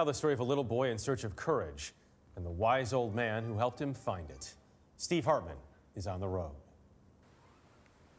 [0.00, 1.92] Now, the story of a little boy in search of courage
[2.34, 4.54] and the wise old man who helped him find it.
[4.96, 5.58] Steve Hartman
[5.94, 6.54] is on the road.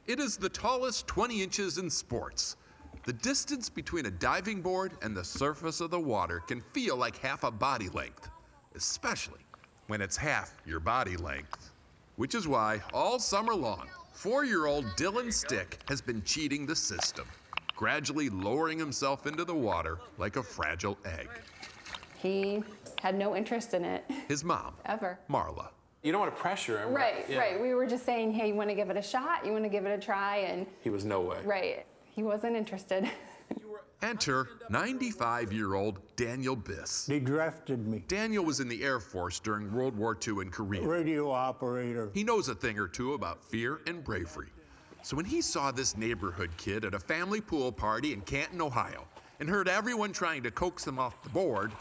[0.06, 2.56] It is the tallest 20 inches in sports.
[3.08, 7.18] The distance between a diving board and the surface of the water can feel like
[7.18, 8.30] half a body length,
[8.76, 9.42] especially
[9.88, 11.72] when it's half your body length.
[12.16, 16.76] Which is why, all summer long, four year old Dylan Stick has been cheating the
[16.76, 17.26] system,
[17.76, 21.28] gradually lowering himself into the water like a fragile egg.
[22.22, 22.64] He
[23.00, 25.20] had no interest in it His mom, ever.
[25.30, 25.70] Marla,
[26.04, 26.94] You don't want to pressure him.
[26.94, 27.40] Right, Yeah.
[27.40, 27.62] right.
[27.62, 29.46] We were just saying, hey, you want to give it a shot?
[29.46, 30.38] You want to give it a try?
[30.38, 31.40] And He was no way.
[31.44, 33.10] right, he wasn't interested.
[34.04, 37.06] enter 95 year old Daniel Biss.
[37.06, 38.04] They drafted me.
[38.08, 40.82] Daniel was in the Air Force during World War II in Korea.
[40.88, 42.10] Radio operator.
[42.14, 44.50] He knows a thing or two about fear and bravery.
[45.04, 49.06] So when he saw this neighborhood kid at a family pool party in Canton, Ohio,
[49.40, 51.72] and heard everyone trying to coax him off the board,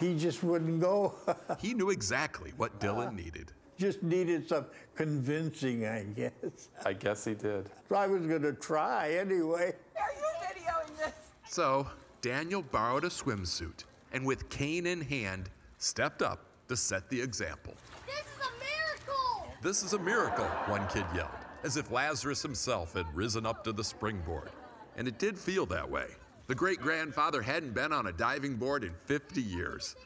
[0.00, 1.14] He just wouldn't go.
[1.58, 3.52] he knew exactly what Dylan needed.
[3.78, 6.68] just needed some convincing, I guess.
[6.84, 7.70] I guess he did.
[7.88, 9.74] So I was going to try anyway.
[9.96, 11.14] Are you videoing this?
[11.48, 11.86] So
[12.20, 17.74] Daniel borrowed a swimsuit and, with cane in hand, stepped up to set the example.
[18.06, 19.54] This is a miracle!
[19.62, 21.30] This is a miracle, one kid yelled,
[21.64, 24.50] as if Lazarus himself had risen up to the springboard.
[24.96, 26.06] And it did feel that way.
[26.46, 29.96] The great grandfather hadn't been on a diving board in 50 years.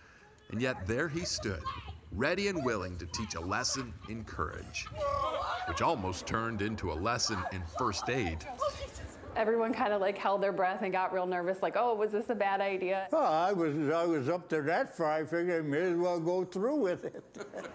[0.50, 1.62] And yet there he stood,
[2.12, 4.86] ready and willing to teach a lesson in courage,
[5.68, 8.38] which almost turned into a lesson in first aid.
[9.36, 12.30] Everyone kind of like held their breath and got real nervous, like, oh, was this
[12.30, 13.06] a bad idea?
[13.12, 15.12] Well, I was I was up to that far.
[15.12, 17.22] I figured I may as well go through with it.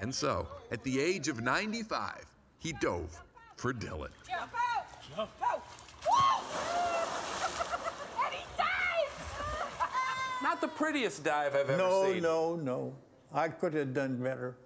[0.00, 2.26] And so, at the age of 95,
[2.58, 3.22] he dove
[3.56, 4.10] for Dylan.
[4.28, 4.86] Jump out!
[5.16, 5.64] Jump out!
[6.04, 6.64] Woo!
[8.26, 9.16] and he dives!
[10.42, 12.22] Not the prettiest dive I've ever No, seen.
[12.22, 12.94] no, no.
[13.34, 14.56] I could have done better.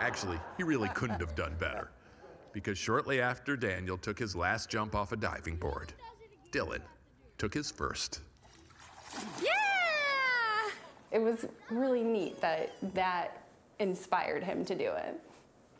[0.00, 1.90] Actually, he really couldn't have done better.
[2.52, 5.92] Because shortly after Daniel took his last jump off a diving board,
[6.50, 6.80] Dylan
[7.36, 8.20] took his first.
[9.42, 9.50] yeah!
[11.12, 13.42] It was really neat that that
[13.78, 15.20] inspired him to do it.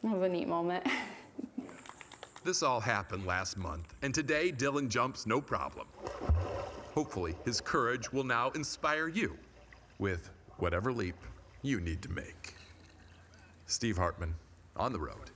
[0.05, 0.87] It was a neat moment.
[2.45, 5.89] This all happened last month, and today Dylan jumps no problem.
[6.97, 9.37] Hopefully, his courage will now inspire you
[9.99, 11.17] with whatever leap
[11.61, 12.55] you need to make.
[13.67, 14.35] Steve Hartman,
[14.77, 15.31] on the road,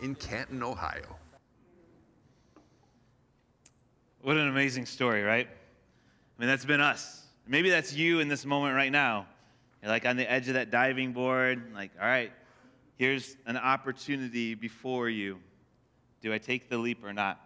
[0.00, 1.16] in Canton, Ohio.
[4.22, 5.48] What an amazing story, right?
[5.48, 7.24] I mean, that's been us.
[7.44, 9.26] Maybe that's you in this moment right now.
[9.82, 12.30] You're like on the edge of that diving board, like, all right,
[12.98, 15.40] here's an opportunity before you.
[16.22, 17.40] Do I take the leap or not?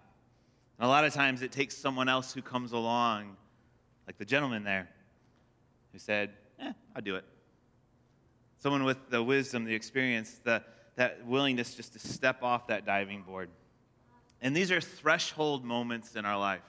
[0.78, 3.36] And a lot of times it takes someone else who comes along,
[4.06, 4.88] like the gentleman there,
[5.92, 7.25] who said, eh, I'll do it.
[8.59, 10.62] Someone with the wisdom, the experience, the,
[10.97, 13.50] that willingness just to step off that diving board.
[14.41, 16.62] And these are threshold moments in our life.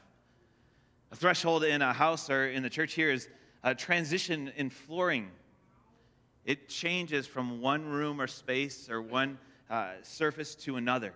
[1.11, 3.29] A threshold in a house or in the church here is
[3.63, 5.29] a transition in flooring.
[6.45, 9.37] It changes from one room or space or one
[9.69, 11.13] uh, surface to another.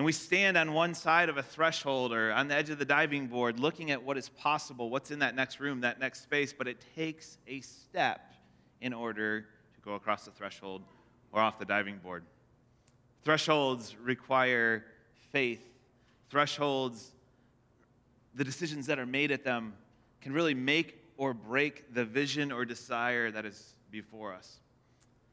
[0.00, 2.86] And we stand on one side of a threshold or on the edge of the
[2.86, 6.54] diving board looking at what is possible, what's in that next room, that next space,
[6.54, 8.32] but it takes a step
[8.80, 10.80] in order to go across the threshold
[11.32, 12.24] or off the diving board.
[13.24, 14.86] Thresholds require
[15.32, 15.60] faith.
[16.30, 17.12] Thresholds,
[18.34, 19.74] the decisions that are made at them,
[20.22, 24.60] can really make or break the vision or desire that is before us.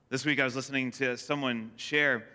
[0.09, 2.25] This week I was listening to someone share,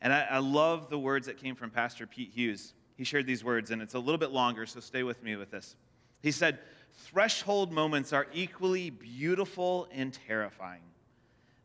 [0.00, 2.74] and I, I love the words that came from Pastor Pete Hughes.
[2.96, 5.50] He shared these words, and it's a little bit longer, so stay with me with
[5.50, 5.76] this.
[6.22, 6.58] He said,
[6.92, 10.82] Threshold moments are equally beautiful and terrifying.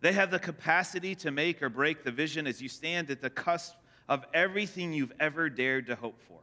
[0.01, 3.29] They have the capacity to make or break the vision as you stand at the
[3.29, 3.75] cusp
[4.09, 6.39] of everything you've ever dared to hope for.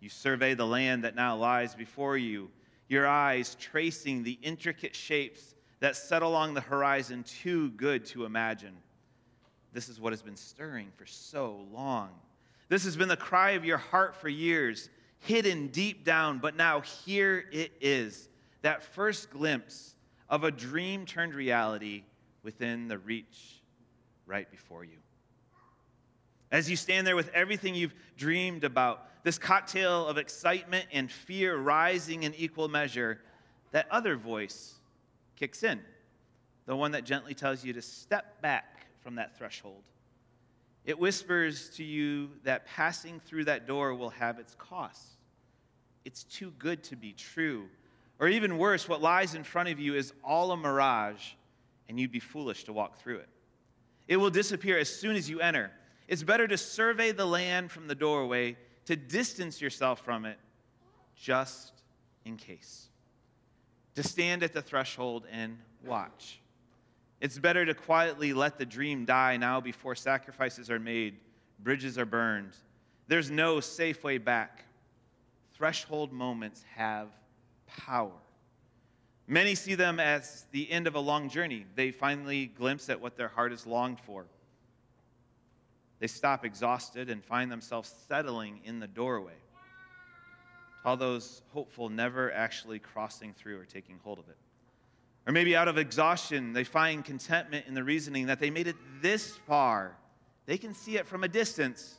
[0.00, 2.50] You survey the land that now lies before you,
[2.88, 8.76] your eyes tracing the intricate shapes that set along the horizon too good to imagine.
[9.74, 12.10] This is what has been stirring for so long.
[12.68, 14.88] This has been the cry of your heart for years,
[15.18, 18.28] hidden deep down, but now here it is
[18.62, 19.96] that first glimpse
[20.30, 22.04] of a dream turned reality
[22.44, 23.60] within the reach
[24.26, 24.96] right before you.
[26.52, 31.56] As you stand there with everything you've dreamed about, this cocktail of excitement and fear
[31.56, 33.20] rising in equal measure,
[33.72, 34.74] that other voice
[35.34, 35.80] kicks in.
[36.66, 38.73] The one that gently tells you to step back
[39.04, 39.84] from that threshold.
[40.84, 45.16] It whispers to you that passing through that door will have its costs.
[46.04, 47.68] It's too good to be true.
[48.18, 51.32] Or even worse, what lies in front of you is all a mirage,
[51.88, 53.28] and you'd be foolish to walk through it.
[54.08, 55.70] It will disappear as soon as you enter.
[56.08, 58.56] It's better to survey the land from the doorway,
[58.86, 60.38] to distance yourself from it,
[61.16, 61.72] just
[62.24, 62.88] in case.
[63.94, 66.40] To stand at the threshold and watch.
[67.24, 71.16] It's better to quietly let the dream die now before sacrifices are made,
[71.58, 72.52] bridges are burned.
[73.08, 74.66] There's no safe way back.
[75.54, 77.08] Threshold moments have
[77.66, 78.12] power.
[79.26, 81.64] Many see them as the end of a long journey.
[81.74, 84.26] They finally glimpse at what their heart has longed for.
[86.00, 89.40] They stop exhausted and find themselves settling in the doorway.
[90.84, 94.36] All those hopeful never actually crossing through or taking hold of it.
[95.26, 98.76] Or maybe out of exhaustion, they find contentment in the reasoning that they made it
[99.00, 99.96] this far.
[100.46, 101.98] They can see it from a distance,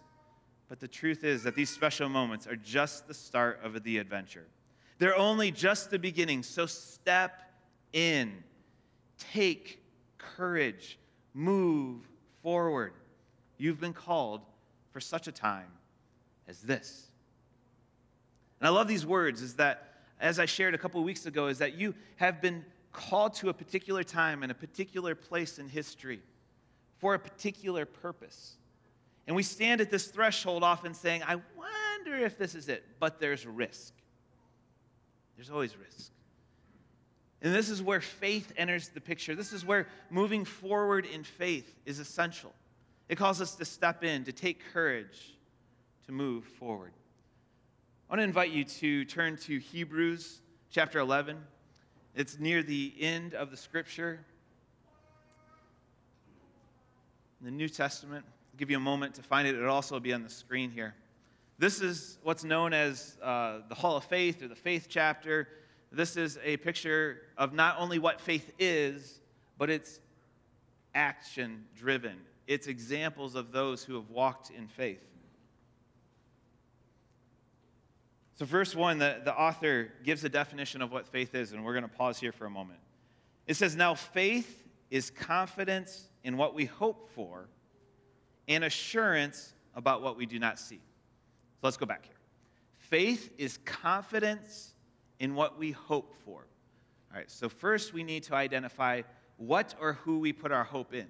[0.69, 4.45] but the truth is that these special moments are just the start of the adventure.
[4.99, 7.41] They're only just the beginning, so step
[7.93, 8.43] in.
[9.33, 9.81] Take
[10.17, 10.99] courage.
[11.33, 12.07] Move
[12.43, 12.93] forward.
[13.57, 14.41] You've been called
[14.91, 15.67] for such a time
[16.47, 17.07] as this.
[18.59, 21.57] And I love these words is that as I shared a couple weeks ago is
[21.57, 22.63] that you have been
[22.95, 26.21] called to a particular time and a particular place in history
[26.97, 28.55] for a particular purpose.
[29.27, 33.19] And we stand at this threshold often saying, I wonder if this is it, but
[33.19, 33.93] there's risk.
[35.35, 36.11] There's always risk.
[37.41, 39.35] And this is where faith enters the picture.
[39.35, 42.53] This is where moving forward in faith is essential.
[43.09, 45.37] It calls us to step in, to take courage,
[46.05, 46.93] to move forward.
[48.09, 51.37] I want to invite you to turn to Hebrews chapter 11.
[52.15, 54.21] It's near the end of the scripture.
[57.41, 59.53] The New Testament, I'll give you a moment to find it.
[59.53, 60.95] It'll also be on the screen here.
[61.59, 65.49] This is what's known as uh, the Hall of Faith or the Faith chapter.
[65.91, 69.19] This is a picture of not only what faith is,
[69.57, 69.99] but it's
[70.93, 72.15] action driven.
[72.47, 75.03] It's examples of those who have walked in faith.
[78.35, 81.73] So, verse 1, the, the author gives a definition of what faith is, and we're
[81.73, 82.79] going to pause here for a moment.
[83.47, 87.47] It says, Now faith is confidence in what we hope for
[88.47, 90.81] and assurance about what we do not see.
[91.55, 92.15] So, let's go back here.
[92.77, 94.73] Faith is confidence
[95.19, 96.45] in what we hope for.
[97.11, 99.03] All right, so first we need to identify
[99.37, 101.07] what or who we put our hope in.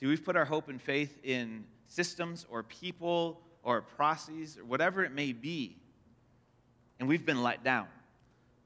[0.00, 5.04] See, we've put our hope and faith in systems or people or processes or whatever
[5.04, 5.76] it may be,
[6.98, 7.86] and we've been let down.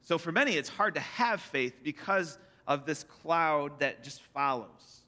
[0.02, 5.02] So for many, it's hard to have faith because of this cloud that just follows,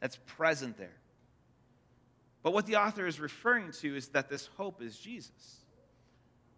[0.00, 0.96] that's present there.
[2.42, 5.58] But what the author is referring to is that this hope is Jesus.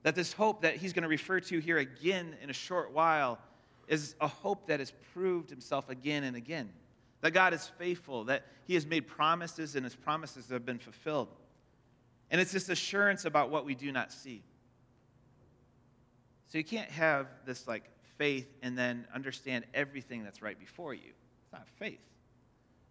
[0.04, 3.38] That this hope that he's going to refer to here again in a short while
[3.88, 6.70] is a hope that has proved himself again and again.
[7.20, 11.28] That God is faithful, that he has made promises and his promises have been fulfilled.
[12.32, 14.43] And it's this assurance about what we do not see.
[16.49, 17.84] So you can't have this like
[18.17, 21.12] faith and then understand everything that's right before you.
[21.44, 22.00] It's not faith.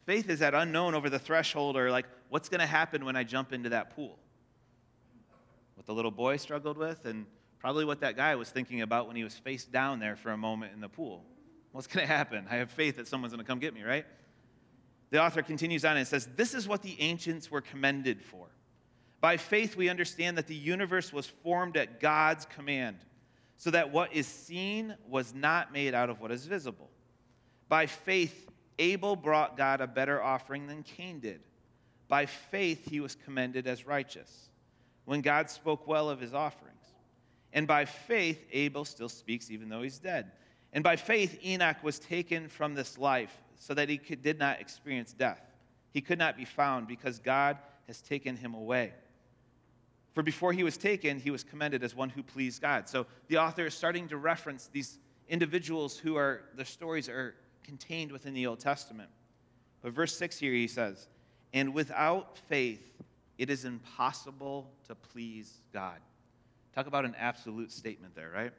[0.05, 3.23] Faith is that unknown over the threshold or like what's going to happen when I
[3.23, 4.19] jump into that pool.
[5.75, 7.25] What the little boy struggled with and
[7.57, 10.37] probably what that guy was thinking about when he was face down there for a
[10.37, 11.23] moment in the pool.
[11.71, 12.45] What's going to happen?
[12.49, 14.05] I have faith that someone's going to come get me, right?
[15.09, 18.47] The author continues on and says, This is what the ancients were commended for.
[19.21, 22.97] By faith, we understand that the universe was formed at God's command,
[23.57, 26.89] so that what is seen was not made out of what is visible.
[27.69, 28.49] By faith,
[28.79, 31.41] Abel brought God a better offering than Cain did.
[32.07, 34.49] By faith, he was commended as righteous
[35.05, 36.83] when God spoke well of his offerings.
[37.53, 40.31] And by faith, Abel still speaks even though he's dead.
[40.73, 44.59] And by faith, Enoch was taken from this life so that he could, did not
[44.59, 45.41] experience death.
[45.91, 48.93] He could not be found because God has taken him away.
[50.13, 52.89] For before he was taken, he was commended as one who pleased God.
[52.89, 54.99] So the author is starting to reference these
[55.29, 59.09] individuals who are, their stories are contained within the Old Testament.
[59.81, 61.07] But verse 6 here, he says,
[61.53, 62.83] And without faith,
[63.37, 65.97] it is impossible to please God.
[66.75, 68.51] Talk about an absolute statement there, right?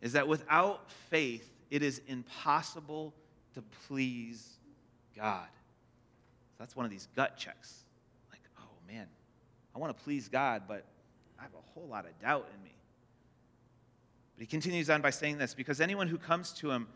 [0.00, 3.12] Is that without faith, it is impossible
[3.54, 4.56] to please
[5.16, 5.48] God.
[6.52, 7.84] So that's one of these gut checks.
[8.30, 9.06] Like, oh man,
[9.74, 10.84] I want to please God, but
[11.38, 12.74] I have a whole lot of doubt in me.
[14.34, 16.88] But he continues on by saying this because anyone who comes to him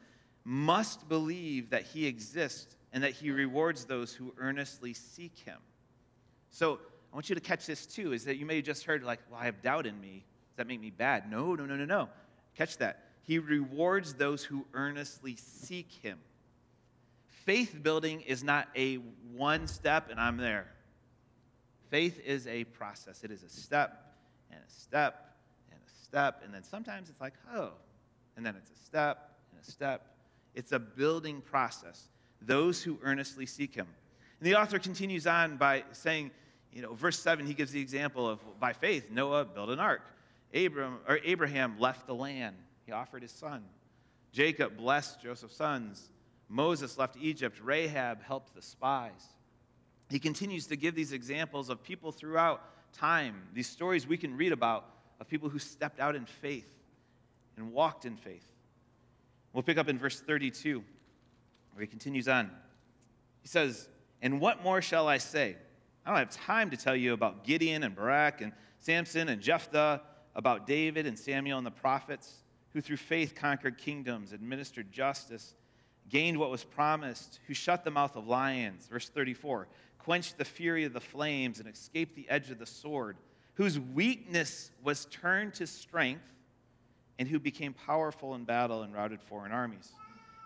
[0.44, 5.58] must believe that he exists and that he rewards those who earnestly seek him.
[6.50, 6.78] So
[7.12, 9.20] I want you to catch this too is that you may have just heard, like,
[9.30, 10.24] well, I have doubt in me.
[10.50, 11.30] Does that make me bad?
[11.30, 12.08] No, no, no, no, no.
[12.56, 13.04] Catch that.
[13.22, 16.18] He rewards those who earnestly seek him.
[17.26, 18.96] Faith building is not a
[19.34, 20.66] one step and I'm there.
[21.90, 24.14] Faith is a process, it is a step
[24.50, 25.36] and a step
[25.70, 26.42] and a step.
[26.44, 27.72] And then sometimes it's like, oh,
[28.36, 30.14] and then it's a step and a step.
[30.54, 32.08] It's a building process.
[32.40, 33.86] Those who earnestly seek him.
[34.40, 36.30] And the author continues on by saying,
[36.72, 40.02] you know, verse 7, he gives the example of by faith, Noah built an ark.
[40.54, 42.56] Abram, or Abraham left the land.
[42.86, 43.64] He offered his son.
[44.32, 46.10] Jacob blessed Joseph's sons.
[46.48, 47.60] Moses left Egypt.
[47.62, 49.26] Rahab helped the spies.
[50.10, 54.52] He continues to give these examples of people throughout time, these stories we can read
[54.52, 54.86] about
[55.20, 56.68] of people who stepped out in faith
[57.56, 58.46] and walked in faith.
[59.52, 60.82] We'll pick up in verse 32,
[61.72, 62.50] where he continues on.
[63.42, 63.88] He says,
[64.20, 65.56] And what more shall I say?
[66.04, 70.02] I don't have time to tell you about Gideon and Barak and Samson and Jephthah,
[70.34, 72.42] about David and Samuel and the prophets,
[72.72, 75.54] who through faith conquered kingdoms, administered justice,
[76.08, 78.86] gained what was promised, who shut the mouth of lions.
[78.88, 79.68] Verse 34
[80.04, 83.16] quenched the fury of the flames and escaped the edge of the sword,
[83.54, 86.24] whose weakness was turned to strength,
[87.18, 89.92] and who became powerful in battle and routed foreign armies.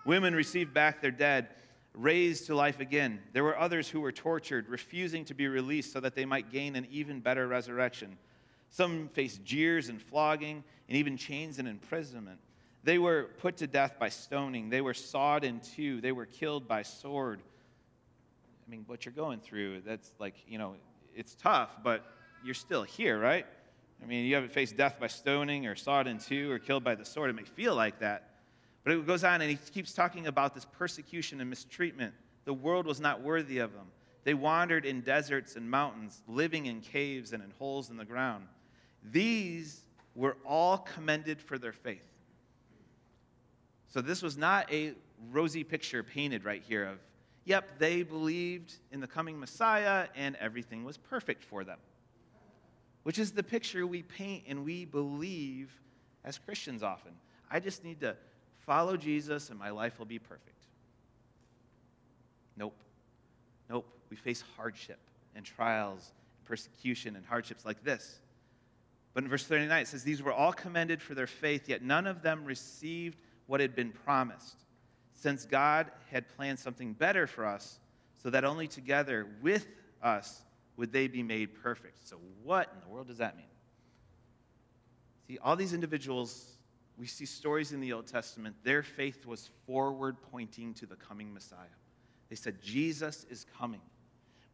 [0.05, 1.49] Women received back their dead,
[1.95, 3.21] raised to life again.
[3.33, 6.77] There were others who were tortured, refusing to be released so that they might gain
[6.77, 8.19] an even better resurrection.
[8.71, 12.38] Some faced jeers and flogging, and even chains and imprisonment.
[12.85, 14.71] They were put to death by stoning.
[14.71, 16.00] They were sawed in two.
[16.00, 17.41] They were killed by sword.
[18.69, 20.75] I mean, what you're going through, that's like, you know,
[21.15, 22.05] it's tough, but
[22.45, 23.47] you're still here, right?
[24.03, 26.95] I mean, you haven't faced death by stoning or sawed in two or killed by
[26.95, 27.31] the sword.
[27.31, 28.29] It may feel like that.
[28.85, 32.13] But it goes on, and he keeps talking about this persecution and mistreatment.
[32.45, 33.87] The world was not worthy of them.
[34.25, 38.45] They wandered in deserts and mountains, living in caves and in holes in the ground.
[39.03, 39.81] These
[40.15, 42.05] were all commended for their faith.
[43.89, 44.93] So this was not a
[45.31, 46.99] rosy picture painted right here of,
[47.49, 51.78] yep, they believed in the coming Messiah and everything was perfect for them.
[53.05, 55.73] Which is the picture we paint and we believe
[56.25, 57.12] as Christians often.
[57.50, 58.17] I just need to
[58.59, 60.67] follow Jesus and my life will be perfect.
[62.57, 62.75] Nope.
[63.71, 63.87] Nope.
[64.11, 64.99] We face hardship
[65.35, 68.21] and trials, and persecution, and hardships like this.
[69.14, 72.07] But in verse 39, it says, These were all commended for their faith, yet none
[72.07, 74.64] of them received what had been promised,
[75.21, 77.81] since God had planned something better for us,
[78.23, 79.67] so that only together with
[80.03, 80.43] us
[80.77, 82.07] would they be made perfect.
[82.09, 83.47] So, what in the world does that mean?
[85.27, 86.57] See, all these individuals,
[86.97, 91.35] we see stories in the Old Testament, their faith was forward pointing to the coming
[91.35, 91.59] Messiah.
[92.29, 93.81] They said, Jesus is coming.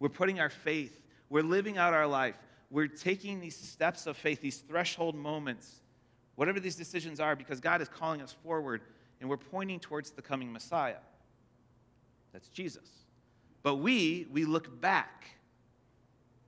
[0.00, 2.38] We're putting our faith, we're living out our life,
[2.70, 5.80] we're taking these steps of faith, these threshold moments,
[6.36, 8.80] whatever these decisions are, because God is calling us forward
[9.24, 10.98] and we're pointing towards the coming Messiah.
[12.34, 12.90] That's Jesus.
[13.62, 15.30] But we, we look back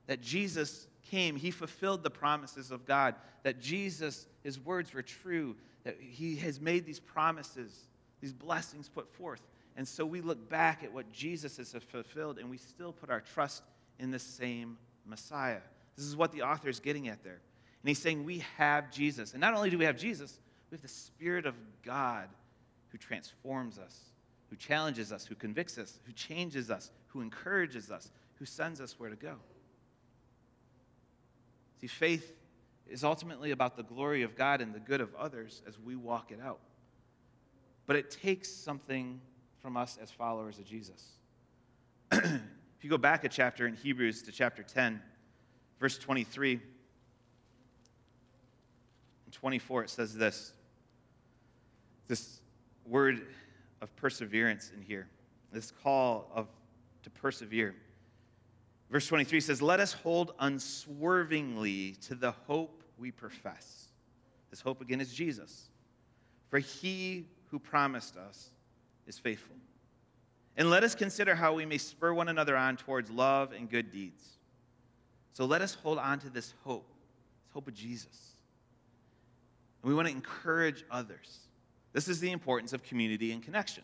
[0.05, 5.55] that Jesus came, he fulfilled the promises of God, that Jesus, his words were true,
[5.85, 7.87] that he has made these promises,
[8.21, 9.41] these blessings put forth.
[9.75, 13.21] And so we look back at what Jesus has fulfilled and we still put our
[13.21, 13.63] trust
[13.97, 15.61] in the same Messiah.
[15.95, 17.41] This is what the author is getting at there.
[17.81, 19.31] And he's saying we have Jesus.
[19.31, 20.37] And not only do we have Jesus,
[20.69, 22.27] we have the Spirit of God
[22.89, 23.99] who transforms us,
[24.49, 28.99] who challenges us, who convicts us, who changes us, who encourages us, who sends us
[28.99, 29.35] where to go.
[31.81, 32.33] See, faith
[32.87, 36.31] is ultimately about the glory of God and the good of others as we walk
[36.31, 36.59] it out.
[37.85, 39.19] But it takes something
[39.61, 41.03] from us as followers of Jesus.
[42.11, 42.41] if
[42.81, 45.01] you go back a chapter in Hebrews to chapter 10,
[45.79, 46.53] verse 23
[49.25, 50.53] and 24, it says this
[52.07, 52.39] this
[52.87, 53.27] word
[53.81, 55.07] of perseverance in here,
[55.51, 56.47] this call of
[57.03, 57.75] to persevere.
[58.89, 63.87] Verse 23 says, Let us hold unswervingly to the hope we profess.
[64.49, 65.69] This hope again is Jesus.
[66.49, 68.49] For he who promised us
[69.05, 69.55] is faithful.
[70.55, 73.91] And let us consider how we may spur one another on towards love and good
[73.91, 74.23] deeds.
[75.33, 76.87] So let us hold on to this hope,
[77.45, 78.31] this hope of Jesus.
[79.83, 81.46] And we want to encourage others.
[81.93, 83.83] This is the importance of community and connection.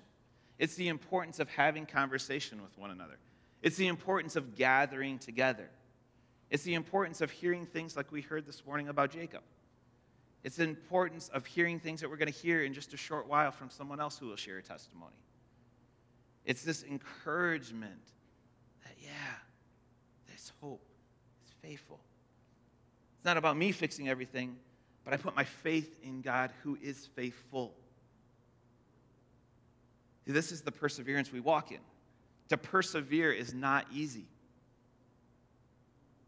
[0.60, 3.17] It's the importance of having conversation with one another.
[3.62, 5.69] It's the importance of gathering together.
[6.50, 9.41] It's the importance of hearing things like we heard this morning about Jacob.
[10.43, 13.27] It's the importance of hearing things that we're going to hear in just a short
[13.27, 15.15] while from someone else who will share a testimony.
[16.45, 18.01] It's this encouragement
[18.83, 19.10] that, yeah,
[20.27, 20.86] there's hope,
[21.43, 22.00] it's faithful.
[23.17, 24.57] It's not about me fixing everything,
[25.05, 27.74] but I put my faith in God who is faithful.
[30.25, 31.80] This is the perseverance we walk in.
[32.50, 34.25] To persevere is not easy.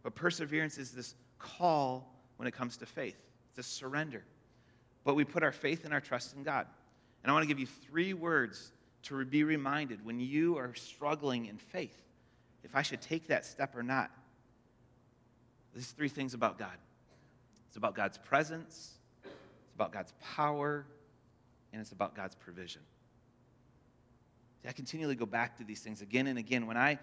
[0.03, 3.17] But perseverance is this call when it comes to faith,
[3.49, 4.23] it's a surrender.
[5.03, 6.67] But we put our faith and our trust in God.
[7.23, 8.71] And I want to give you three words
[9.03, 12.01] to be reminded when you are struggling in faith
[12.63, 14.11] if I should take that step or not.
[15.73, 16.77] These three things about God
[17.75, 18.93] it's about God's presence,
[19.25, 20.85] it's about God's power,
[21.73, 22.81] and it's about God's provision.
[24.67, 26.67] I continually go back to these things again and again.
[26.67, 26.99] When I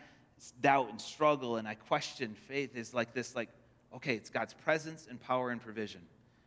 [0.60, 3.48] doubt and struggle and I question faith, is like this like,
[3.94, 6.00] okay, it's God's presence and power and provision.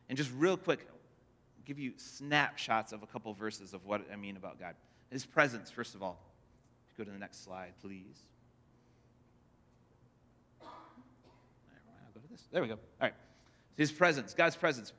[0.10, 4.16] And just real quick, I'll give you snapshots of a couple verses of what I
[4.16, 4.76] mean about God.
[5.10, 6.20] His presence, first of all.
[6.98, 8.24] Go to the next slide, please.
[12.52, 12.76] There we go.
[12.76, 13.14] All right.
[13.76, 14.94] His presence, God's presence.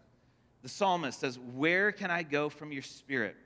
[0.63, 3.37] The psalmist says, Where can I go from your spirit?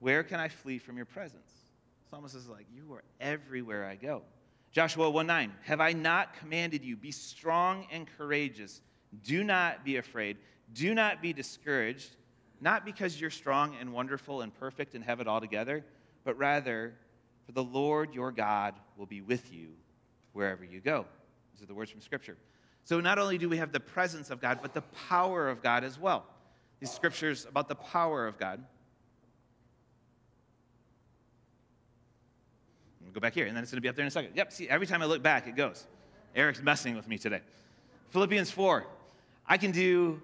[0.00, 1.52] Where can I flee from your presence?
[2.10, 4.22] Psalmist is like, You are everywhere I go.
[4.72, 6.96] Joshua 1 9, Have I not commanded you?
[6.96, 8.80] Be strong and courageous.
[9.24, 10.36] Do not be afraid.
[10.72, 12.16] Do not be discouraged,
[12.60, 15.84] not because you're strong and wonderful and perfect and have it all together,
[16.24, 16.94] but rather,
[17.46, 19.70] for the Lord your God will be with you
[20.32, 21.06] wherever you go.
[21.52, 22.36] These are the words from Scripture.
[22.84, 25.84] So not only do we have the presence of God, but the power of God
[25.84, 26.26] as well.
[26.80, 28.64] These scriptures about the power of God.
[33.12, 34.32] Go back here, and then it's going to be up there in a second.
[34.34, 35.86] Yep, see, every time I look back, it goes.
[36.34, 37.40] Eric's messing with me today.
[38.10, 38.86] Philippians 4.
[39.46, 40.20] I can do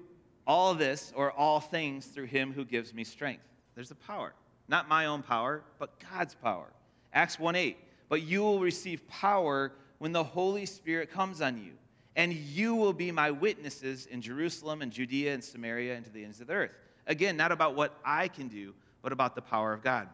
[0.47, 3.43] all this or all things through him who gives me strength.
[3.75, 4.33] There's the power.
[4.69, 6.67] Not my own power, but God's power.
[7.13, 7.77] Acts 1 8.
[8.09, 11.73] But you will receive power when the Holy Spirit comes on you
[12.17, 16.25] and you will be my witnesses in Jerusalem and Judea and Samaria and to the
[16.25, 16.73] ends of the earth.
[17.07, 20.09] Again, not about what I can do, but about the power of God.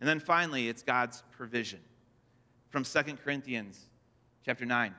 [0.00, 1.78] And then finally, it's God's provision.
[2.76, 3.80] From 2 Corinthians
[4.44, 4.94] chapter 9.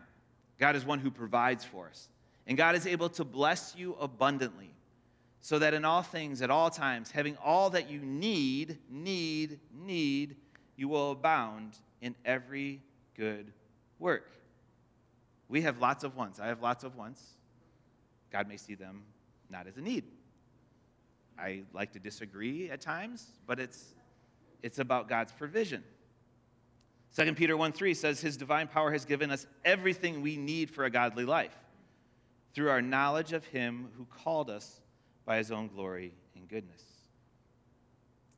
[0.58, 2.10] God is one who provides for us.
[2.48, 4.72] And God is able to bless you abundantly,
[5.42, 10.38] so that in all things, at all times, having all that you need, need, need,
[10.76, 12.82] you will abound in every
[13.16, 13.54] good
[14.00, 14.32] work.
[15.48, 16.40] We have lots of wants.
[16.40, 17.22] I have lots of wants.
[18.32, 19.04] God may see them
[19.52, 20.06] not as a need.
[21.38, 23.94] I like to disagree at times, but it's,
[24.64, 25.84] it's about God's provision.
[27.16, 30.86] 2 Peter 1 3 says, His divine power has given us everything we need for
[30.86, 31.56] a godly life
[32.54, 34.82] through our knowledge of Him who called us
[35.26, 36.82] by His own glory and goodness.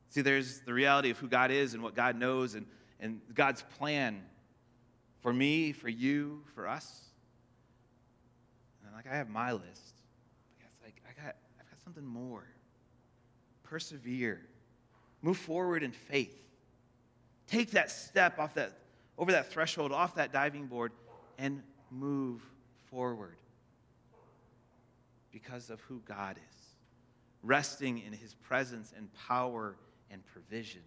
[0.10, 2.65] See, there's the reality of who God is and what God knows and,
[2.99, 4.21] and God's plan
[5.21, 7.01] for me, for you, for us.
[8.86, 9.93] And like I have my list.
[10.60, 12.47] It's like I got I've got something more.
[13.63, 14.41] Persevere.
[15.21, 16.48] Move forward in faith.
[17.49, 18.73] Take that step off that
[19.17, 20.91] over that threshold, off that diving board,
[21.38, 22.41] and move
[22.89, 23.35] forward.
[25.31, 26.57] Because of who God is.
[27.43, 29.75] Resting in his presence and power
[30.12, 30.81] and provision.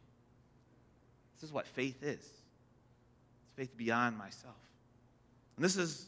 [1.34, 4.54] This is what faith is it's faith beyond myself.
[5.56, 6.06] And this is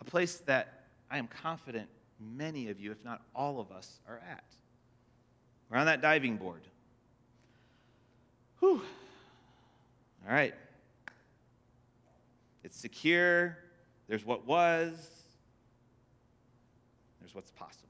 [0.00, 1.88] a place that I am confident
[2.20, 4.44] many of you, if not all of us, are at.
[5.68, 6.62] We're on that diving board.
[8.60, 8.82] Whew.
[10.26, 10.54] All right.
[12.64, 13.58] It's secure.
[14.08, 15.10] There's what was.
[17.20, 17.88] There's what's possible.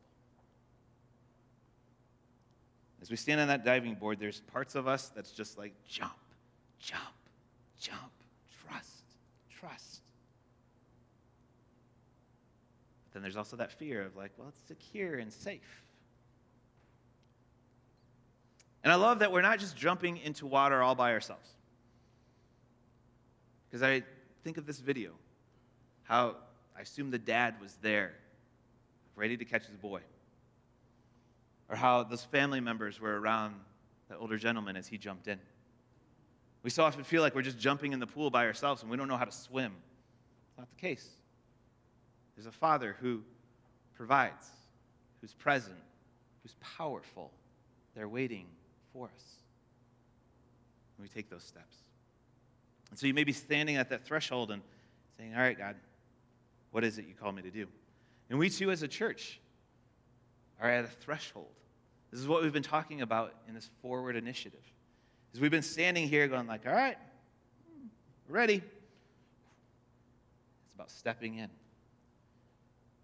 [3.00, 6.12] As we stand on that diving board, there's parts of us that's just like jump,
[6.78, 7.02] jump,
[7.80, 8.12] jump
[8.72, 9.04] trust.
[9.50, 10.00] Trust.
[13.04, 15.82] But then there's also that fear of, like, well, it's secure and safe.
[18.84, 21.48] And I love that we're not just jumping into water all by ourselves.
[23.72, 24.02] Because I
[24.44, 25.12] think of this video,
[26.02, 26.36] how
[26.76, 28.12] I assume the dad was there,
[29.16, 30.02] ready to catch his boy.
[31.70, 33.54] Or how those family members were around
[34.10, 35.40] the older gentleman as he jumped in.
[36.62, 38.98] We so often feel like we're just jumping in the pool by ourselves and we
[38.98, 39.72] don't know how to swim.
[40.50, 41.08] It's not the case.
[42.36, 43.22] There's a Father who
[43.94, 44.50] provides,
[45.22, 45.78] who's present,
[46.42, 47.32] who's powerful.
[47.94, 48.48] They're waiting
[48.92, 49.24] for us.
[50.98, 51.76] And we take those steps.
[52.92, 54.60] And so you may be standing at that threshold and
[55.16, 55.76] saying, All right, God,
[56.72, 57.66] what is it you call me to do?
[58.28, 59.40] And we too, as a church,
[60.60, 61.48] are at a threshold.
[62.10, 64.60] This is what we've been talking about in this forward initiative.
[65.32, 66.98] Is we've been standing here going like, all right,
[68.28, 68.56] we're ready.
[70.66, 71.48] It's about stepping in.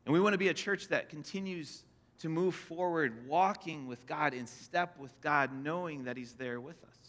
[0.04, 1.82] And we want to be a church that continues
[2.18, 6.76] to move forward, walking with God, in step with God, knowing that He's there with
[6.84, 7.07] us.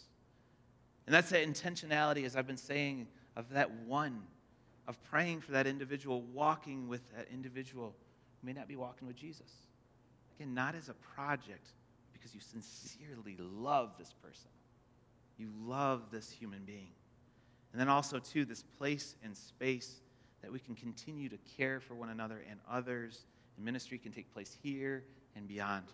[1.10, 4.22] And that's that intentionality, as I've been saying, of that one,
[4.86, 7.96] of praying for that individual, walking with that individual
[8.40, 9.50] who may not be walking with Jesus.
[10.38, 11.66] Again, not as a project,
[12.12, 14.50] because you sincerely love this person.
[15.36, 16.92] You love this human being.
[17.72, 20.02] And then also, too, this place and space
[20.42, 23.24] that we can continue to care for one another and others.
[23.56, 25.02] And ministry can take place here
[25.34, 25.86] and beyond.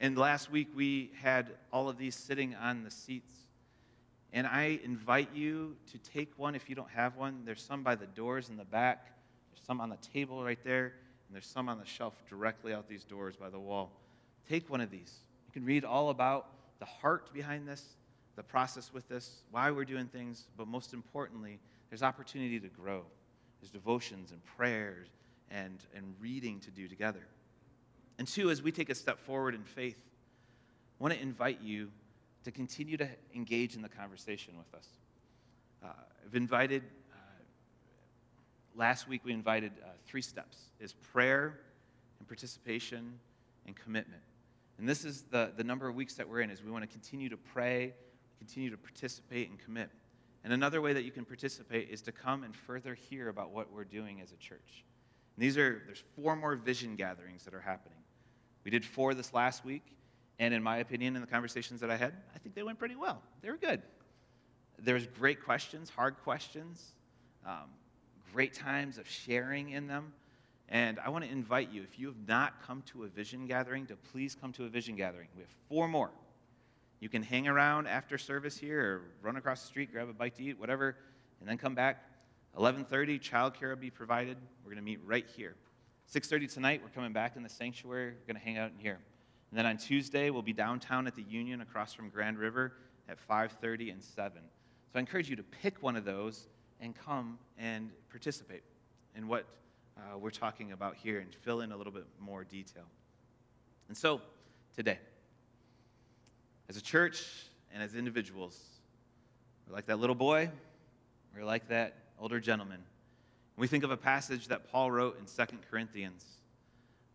[0.00, 3.30] And last week, we had all of these sitting on the seats.
[4.32, 7.42] And I invite you to take one if you don't have one.
[7.44, 9.06] There's some by the doors in the back,
[9.50, 12.88] there's some on the table right there, and there's some on the shelf directly out
[12.88, 13.90] these doors by the wall.
[14.48, 15.18] Take one of these.
[15.46, 16.46] You can read all about
[16.78, 17.84] the heart behind this,
[18.36, 23.02] the process with this, why we're doing things, but most importantly, there's opportunity to grow.
[23.60, 25.08] There's devotions and prayers
[25.50, 27.26] and, and reading to do together.
[28.18, 29.96] And two, as we take a step forward in faith,
[31.00, 31.90] I want to invite you
[32.44, 34.88] to continue to engage in the conversation with us.
[35.82, 35.88] Uh,
[36.26, 37.16] I've invited, uh,
[38.74, 41.60] last week we invited uh, three steps is prayer
[42.18, 43.18] and participation
[43.66, 44.22] and commitment.
[44.78, 46.88] And this is the, the number of weeks that we're in is we want to
[46.88, 47.92] continue to pray,
[48.38, 49.90] continue to participate and commit.
[50.42, 53.70] And another way that you can participate is to come and further hear about what
[53.72, 54.84] we're doing as a church.
[55.36, 57.98] And these are there's four more vision gatherings that are happening.
[58.64, 59.84] We did four this last week,
[60.40, 62.96] and in my opinion, in the conversations that I had, I think they went pretty
[62.96, 63.22] well.
[63.42, 63.82] They were good.
[64.78, 66.94] There's great questions, hard questions,
[67.46, 67.68] um,
[68.32, 70.14] great times of sharing in them.
[70.70, 73.84] And I want to invite you, if you have not come to a vision gathering,
[73.86, 75.28] to please come to a vision gathering.
[75.36, 76.10] We have four more.
[77.00, 80.36] You can hang around after service here or run across the street, grab a bite
[80.36, 80.96] to eat, whatever,
[81.40, 82.02] and then come back.
[82.56, 84.38] 11:30, childcare will be provided.
[84.64, 85.54] We're going to meet right here.
[86.10, 88.12] 6:30 tonight, we're coming back in the sanctuary.
[88.12, 89.00] We're going to hang out in here.
[89.50, 92.72] And then on Tuesday, we'll be downtown at the Union across from Grand River
[93.08, 94.40] at 5:30 and 7.
[94.92, 96.48] So I encourage you to pick one of those
[96.80, 98.62] and come and participate
[99.16, 99.46] in what
[99.96, 102.84] uh, we're talking about here and fill in a little bit more detail.
[103.88, 104.20] And so
[104.74, 104.98] today,
[106.68, 108.58] as a church and as individuals,
[109.66, 110.50] we're like that little boy,
[111.34, 112.82] we're like that older gentleman.
[113.56, 116.24] We think of a passage that Paul wrote in 2 Corinthians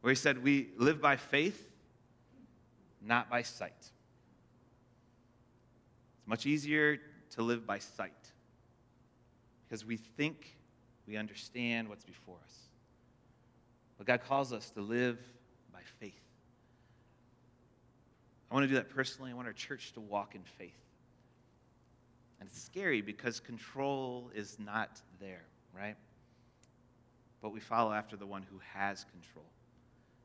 [0.01, 1.71] where he said, We live by faith,
[3.05, 3.73] not by sight.
[3.77, 3.91] It's
[6.27, 6.97] much easier
[7.31, 8.11] to live by sight
[9.65, 10.55] because we think
[11.07, 12.55] we understand what's before us.
[13.97, 15.19] But God calls us to live
[15.71, 16.13] by faith.
[18.49, 19.31] I want to do that personally.
[19.31, 20.73] I want our church to walk in faith.
[22.39, 25.95] And it's scary because control is not there, right?
[27.41, 29.45] But we follow after the one who has control.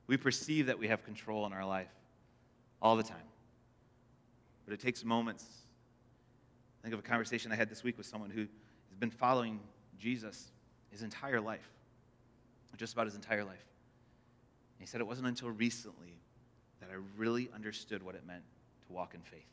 [0.06, 1.90] We perceive that we have control in our life
[2.82, 3.18] all the time.
[4.64, 5.44] But it takes moments.
[6.80, 9.60] I Think of a conversation I had this week with someone who has been following
[9.98, 10.50] Jesus
[10.90, 11.68] his entire life,
[12.76, 13.66] just about his entire life.
[14.78, 16.20] And he said it wasn't until recently
[16.80, 18.42] that I really understood what it meant
[18.86, 19.44] to walk in faith.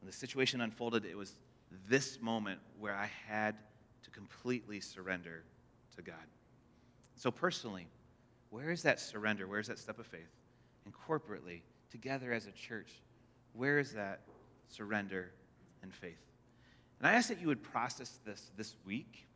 [0.00, 1.34] When the situation unfolded, it was
[1.88, 3.56] this moment where I had
[4.04, 5.42] to completely surrender
[5.96, 6.14] to God.
[7.16, 7.88] So, personally,
[8.50, 9.48] where is that surrender?
[9.48, 10.30] Where is that step of faith?
[10.88, 13.02] And corporately, together as a church,
[13.52, 14.20] where is that
[14.68, 15.32] surrender
[15.82, 16.24] and faith?
[16.98, 19.28] And I ask that you would process this this week,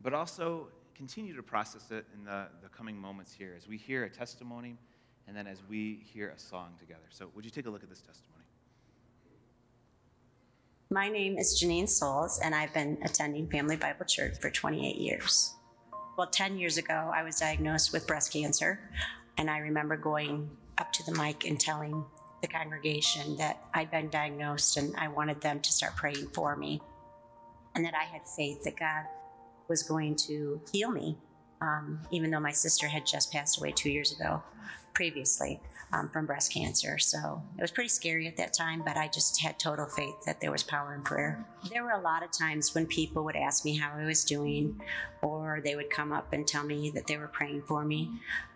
[0.00, 4.04] but also continue to process it in the, the coming moments here as we hear
[4.04, 4.78] a testimony
[5.28, 7.04] and then as we hear a song together.
[7.10, 8.44] So, would you take a look at this testimony?
[10.88, 15.52] My name is Janine Souls, and I've been attending Family Bible Church for 28 years.
[16.16, 18.80] Well, 10 years ago, I was diagnosed with breast cancer,
[19.36, 20.48] and I remember going
[20.78, 22.04] up to the mic and telling
[22.42, 26.80] the congregation that I'd been diagnosed and I wanted them to start praying for me,
[27.74, 29.04] and that I had faith that God
[29.68, 31.18] was going to heal me,
[31.60, 34.42] um, even though my sister had just passed away two years ago
[34.94, 35.60] previously
[35.92, 36.98] um, from breast cancer.
[36.98, 40.40] So it was pretty scary at that time, but I just had total faith that
[40.40, 41.44] there was power in prayer.
[41.70, 44.80] There were a lot of times when people would ask me how I was doing,
[45.22, 48.10] or they would come up and tell me that they were praying for me.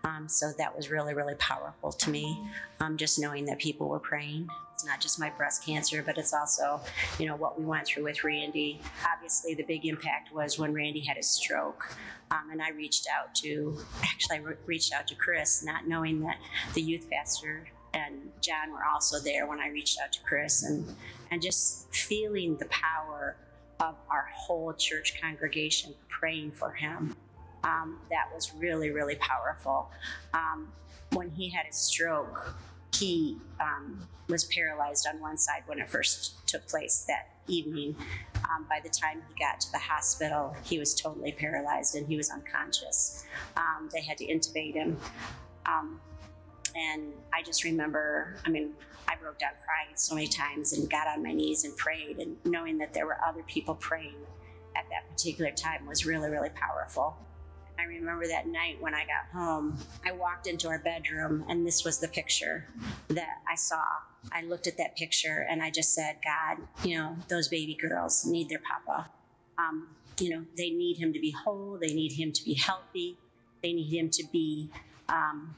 [0.05, 2.41] Um, so that was really, really powerful to me,
[2.81, 4.49] um, just knowing that people were praying.
[4.81, 6.81] It's not just my breast cancer, but it's also,
[7.19, 8.81] you know, what we went through with Randy.
[9.15, 11.95] Obviously, the big impact was when Randy had a stroke.
[12.31, 16.21] Um, and I reached out to, actually, I re- reached out to Chris, not knowing
[16.21, 16.39] that
[16.73, 20.87] the youth pastor and John were also there when I reached out to Chris, and
[21.31, 23.37] and just feeling the power
[23.81, 27.15] of our whole church congregation praying for him.
[27.65, 29.91] Um, that was really, really powerful.
[30.33, 30.73] Um,
[31.13, 32.55] when he had his stroke,
[32.95, 37.97] he um, was paralyzed on one side when it first took place that evening.
[38.37, 42.17] Um, by the time he got to the hospital, he was totally paralyzed and he
[42.17, 43.25] was unconscious.
[43.57, 44.97] Um, they had to intubate him.
[45.67, 46.01] Um,
[46.75, 48.73] and I just remember, I mean,
[49.09, 52.37] I broke down crying so many times and got on my knees and prayed, and
[52.45, 54.15] knowing that there were other people praying
[54.77, 57.17] at that particular time was really, really powerful.
[57.81, 61.83] I remember that night when I got home, I walked into our bedroom, and this
[61.83, 62.67] was the picture
[63.09, 63.83] that I saw.
[64.33, 68.27] I looked at that picture and I just said, God, you know, those baby girls
[68.27, 69.09] need their papa.
[69.57, 69.89] Um,
[70.19, 73.17] you know, they need him to be whole, they need him to be healthy,
[73.63, 74.71] they need him to be
[75.09, 75.55] um,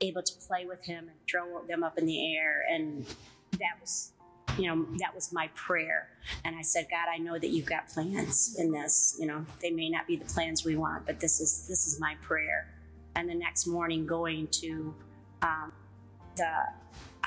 [0.00, 2.64] able to play with him and throw them up in the air.
[2.70, 3.04] And
[3.52, 4.12] that was,
[4.58, 6.08] you know, that was my prayer.
[6.44, 9.16] And I said, God, I know that you've got plans in this.
[9.18, 12.00] You know, they may not be the plans we want, but this is this is
[12.00, 12.68] my prayer.
[13.14, 14.94] And the next morning, going to
[15.42, 15.72] um,
[16.36, 16.52] the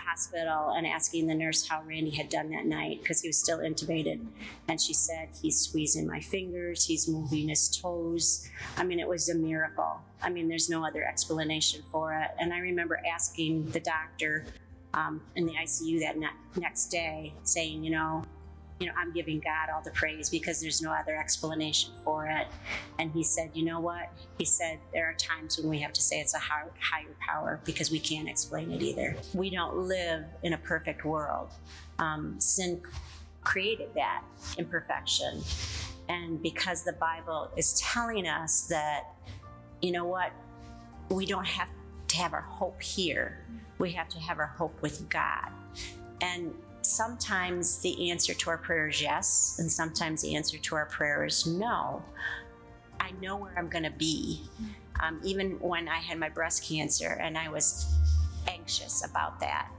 [0.09, 3.59] hospital and asking the nurse how Randy had done that night because he was still
[3.59, 4.25] intubated.
[4.67, 8.47] And she said, He's squeezing my fingers, he's moving his toes.
[8.77, 10.01] I mean, it was a miracle.
[10.21, 12.31] I mean, there's no other explanation for it.
[12.39, 14.45] And I remember asking the doctor
[14.93, 16.27] um, in the ICU that ne-
[16.59, 18.23] next day, saying, You know,
[18.79, 22.47] you know, I'm giving God all the praise because there's no other explanation for it.
[22.97, 24.09] And he said, you know what?
[24.37, 27.59] He said, there are times when we have to say it's a high, higher power
[27.65, 29.17] because we can't explain it either.
[29.33, 31.49] We don't live in a perfect world.
[31.99, 32.81] Um, sin
[33.43, 34.23] created that
[34.57, 35.41] imperfection.
[36.07, 39.03] And because the Bible is telling us that,
[39.81, 40.31] you know what?
[41.09, 41.69] We don't have
[42.09, 43.39] to have our hope here.
[43.77, 45.49] We have to have our hope with God.
[46.21, 50.85] And sometimes the answer to our prayer is yes, and sometimes the answer to our
[50.85, 52.03] prayer is no.
[52.99, 54.41] I know where I'm going to be.
[54.99, 57.85] Um, even when I had my breast cancer and I was
[58.47, 59.69] anxious about that.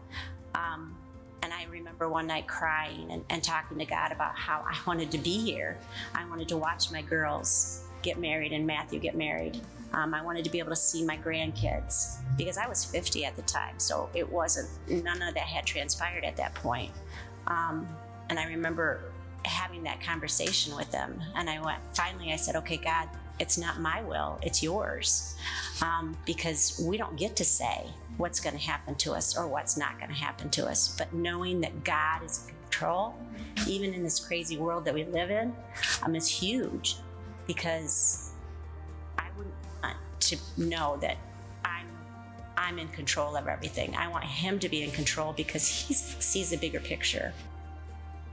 [0.54, 0.96] Um,
[1.42, 5.10] and I remember one night crying and, and talking to God about how I wanted
[5.12, 5.78] to be here.
[6.14, 9.60] I wanted to watch my girls get married and Matthew get married.
[9.92, 13.37] Um, I wanted to be able to see my grandkids because I was 50 at
[13.37, 13.79] the time.
[13.79, 16.92] So it wasn't, none of that had transpired at that point.
[17.46, 17.88] Um,
[18.29, 19.03] and I remember
[19.44, 21.20] having that conversation with them.
[21.35, 25.35] And I went, finally, I said, okay, God, it's not my will, it's yours.
[25.83, 27.87] Um, because we don't get to say
[28.18, 30.94] what's going to happen to us or what's not going to happen to us.
[30.96, 33.14] But knowing that God is in control,
[33.66, 35.55] even in this crazy world that we live in,
[36.03, 36.96] um, is huge
[37.46, 38.29] because
[40.20, 41.16] to know that
[41.64, 41.87] I'm
[42.56, 43.96] I'm in control of everything.
[43.96, 47.33] I want him to be in control because he sees the bigger picture.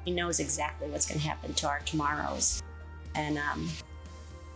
[0.06, 2.62] He knows exactly what's going to happen to our tomorrows,
[3.16, 3.70] and um,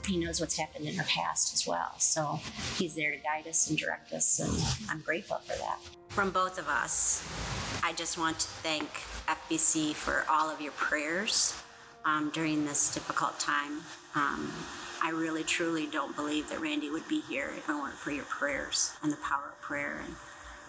[0.07, 1.93] he knows what's happened in our past as well.
[1.99, 2.39] So
[2.77, 5.79] he's there to guide us and direct us, and I'm grateful for that.
[6.09, 7.27] From both of us,
[7.83, 8.89] I just want to thank
[9.27, 11.61] FBC for all of your prayers
[12.05, 13.81] um, during this difficult time.
[14.15, 14.51] Um,
[15.03, 18.25] I really truly don't believe that Randy would be here if it weren't for your
[18.25, 20.03] prayers and the power of prayer.
[20.05, 20.15] And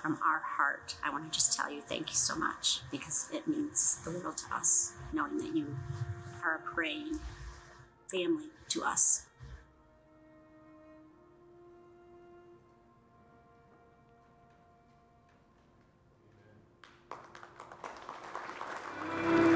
[0.00, 3.46] from our heart, I want to just tell you thank you so much because it
[3.46, 5.76] means the world to us, knowing that you
[6.42, 7.20] are a praying
[8.10, 9.26] family to us.
[19.14, 19.51] Amen.